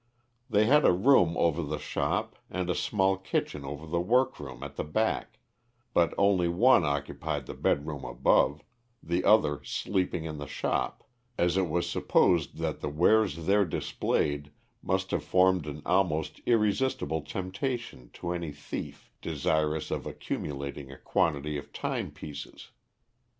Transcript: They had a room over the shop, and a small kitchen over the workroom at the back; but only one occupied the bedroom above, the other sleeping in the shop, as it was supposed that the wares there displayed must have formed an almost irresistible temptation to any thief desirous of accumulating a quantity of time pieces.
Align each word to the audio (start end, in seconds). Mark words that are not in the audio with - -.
They 0.49 0.65
had 0.65 0.83
a 0.83 0.91
room 0.91 1.37
over 1.37 1.61
the 1.61 1.77
shop, 1.77 2.35
and 2.49 2.71
a 2.71 2.73
small 2.73 3.17
kitchen 3.17 3.63
over 3.63 3.85
the 3.85 3.99
workroom 4.01 4.63
at 4.63 4.75
the 4.75 4.83
back; 4.83 5.37
but 5.93 6.15
only 6.17 6.47
one 6.47 6.83
occupied 6.83 7.45
the 7.45 7.53
bedroom 7.53 8.03
above, 8.03 8.63
the 9.03 9.23
other 9.23 9.63
sleeping 9.63 10.25
in 10.25 10.39
the 10.39 10.47
shop, 10.47 11.03
as 11.37 11.55
it 11.55 11.69
was 11.69 11.87
supposed 11.87 12.57
that 12.57 12.79
the 12.79 12.89
wares 12.89 13.45
there 13.45 13.63
displayed 13.63 14.51
must 14.81 15.11
have 15.11 15.23
formed 15.23 15.67
an 15.67 15.83
almost 15.85 16.41
irresistible 16.47 17.21
temptation 17.21 18.09
to 18.13 18.31
any 18.31 18.51
thief 18.51 19.11
desirous 19.21 19.91
of 19.91 20.07
accumulating 20.07 20.91
a 20.91 20.97
quantity 20.97 21.57
of 21.59 21.71
time 21.71 22.09
pieces. 22.09 22.71